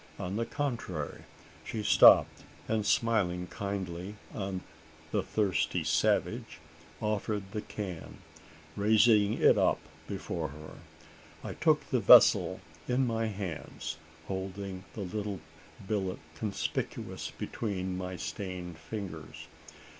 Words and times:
On 0.17 0.35
the 0.35 0.47
contrary, 0.47 1.25
she 1.63 1.83
stopped; 1.83 2.43
and, 2.67 2.87
smiling 2.87 3.45
kindly 3.45 4.15
on 4.33 4.61
the 5.11 5.21
thirsty 5.21 5.83
savage, 5.83 6.57
offered 6.99 7.51
the 7.51 7.61
can 7.61 8.17
raising 8.75 9.33
it 9.33 9.59
up 9.59 9.77
before 10.07 10.47
her. 10.47 10.79
I 11.43 11.53
took 11.53 11.83
the 11.91 11.99
vessel 11.99 12.61
in 12.87 13.05
my 13.05 13.27
hands, 13.27 13.97
holding 14.27 14.85
the 14.95 15.01
little 15.01 15.39
billet 15.87 16.17
conspicuous 16.33 17.29
between 17.29 17.95
my 17.95 18.15
stained 18.15 18.79
fingers. 18.79 19.45